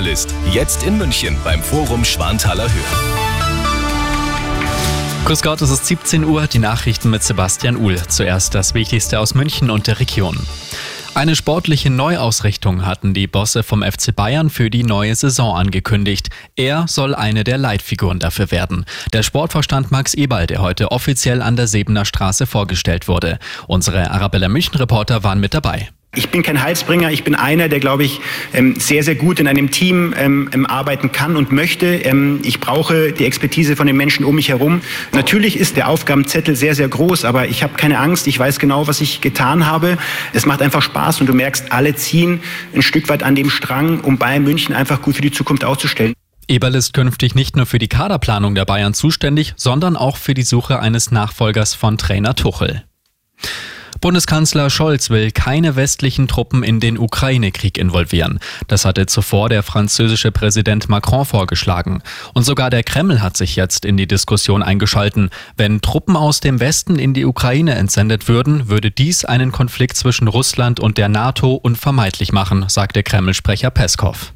[0.00, 0.34] List.
[0.50, 2.82] Jetzt in München beim Forum Schwanthaler Höhe.
[5.24, 8.02] Grüß Gott, es ist 17 Uhr, die Nachrichten mit Sebastian Uhl.
[8.08, 10.36] Zuerst das Wichtigste aus München und der Region.
[11.14, 16.28] Eine sportliche Neuausrichtung hatten die Bosse vom FC Bayern für die neue Saison angekündigt.
[16.56, 18.86] Er soll eine der Leitfiguren dafür werden.
[19.12, 23.38] Der Sportvorstand Max Eberl, der heute offiziell an der Sebener Straße vorgestellt wurde.
[23.68, 25.90] Unsere Arabella München Reporter waren mit dabei.
[26.16, 28.20] Ich bin kein Halsbringer, ich bin einer, der, glaube ich,
[28.52, 32.02] ähm, sehr, sehr gut in einem Team ähm, ähm, arbeiten kann und möchte.
[32.42, 34.80] Ich brauche die Expertise von den Menschen um mich herum.
[35.12, 38.26] Natürlich ist der Aufgabenzettel sehr, sehr groß, aber ich habe keine Angst.
[38.26, 39.98] Ich weiß genau, was ich getan habe.
[40.32, 42.40] Es macht einfach Spaß und du merkst, alle ziehen
[42.74, 46.14] ein Stück weit an dem Strang, um Bayern München einfach gut für die Zukunft aufzustellen.
[46.46, 50.42] Eberl ist künftig nicht nur für die Kaderplanung der Bayern zuständig, sondern auch für die
[50.42, 52.84] Suche eines Nachfolgers von Trainer Tuchel.
[54.00, 58.38] Bundeskanzler Scholz will keine westlichen Truppen in den Ukraine-Krieg involvieren.
[58.68, 62.02] Das hatte zuvor der französische Präsident Macron vorgeschlagen.
[62.34, 65.30] Und sogar der Kreml hat sich jetzt in die Diskussion eingeschalten.
[65.56, 70.28] Wenn Truppen aus dem Westen in die Ukraine entsendet würden, würde dies einen Konflikt zwischen
[70.28, 74.34] Russland und der NATO unvermeidlich machen, sagte Kreml-Sprecher Peskov.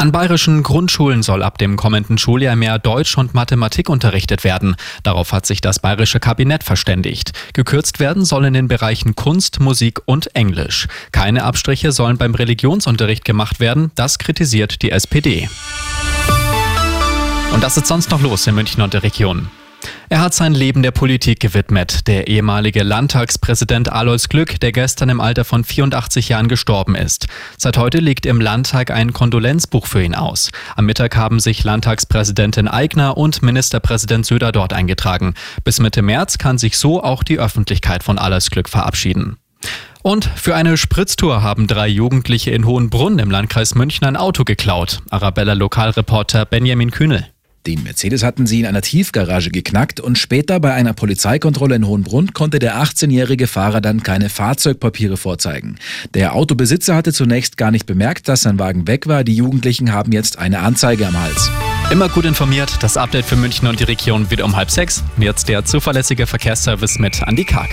[0.00, 4.76] An bayerischen Grundschulen soll ab dem kommenden Schuljahr mehr Deutsch und Mathematik unterrichtet werden.
[5.02, 7.32] Darauf hat sich das bayerische Kabinett verständigt.
[7.52, 10.88] Gekürzt werden soll in den Bereichen Kunst, Musik und Englisch.
[11.12, 13.92] Keine Abstriche sollen beim Religionsunterricht gemacht werden.
[13.94, 15.50] Das kritisiert die SPD.
[17.52, 19.50] Und das ist sonst noch los in München und der Region.
[20.12, 22.08] Er hat sein Leben der Politik gewidmet.
[22.08, 27.28] Der ehemalige Landtagspräsident Alois Glück, der gestern im Alter von 84 Jahren gestorben ist.
[27.56, 30.50] Seit heute liegt im Landtag ein Kondolenzbuch für ihn aus.
[30.74, 35.34] Am Mittag haben sich Landtagspräsidentin Eigner und Ministerpräsident Söder dort eingetragen.
[35.62, 39.36] Bis Mitte März kann sich so auch die Öffentlichkeit von Alois Glück verabschieden.
[40.02, 45.02] Und für eine Spritztour haben drei Jugendliche in Hohenbrunn im Landkreis München ein Auto geklaut.
[45.10, 47.28] Arabella Lokalreporter Benjamin Kühnel.
[47.66, 52.32] Den Mercedes hatten sie in einer Tiefgarage geknackt und später bei einer Polizeikontrolle in Hohenbrunn
[52.32, 55.76] konnte der 18-jährige Fahrer dann keine Fahrzeugpapiere vorzeigen.
[56.14, 59.24] Der Autobesitzer hatte zunächst gar nicht bemerkt, dass sein Wagen weg war.
[59.24, 61.50] Die Jugendlichen haben jetzt eine Anzeige am Hals.
[61.90, 65.02] Immer gut informiert, das Update für München und die Region wieder um halb sechs.
[65.18, 67.70] Jetzt der zuverlässige Verkehrsservice mit Andy Karg.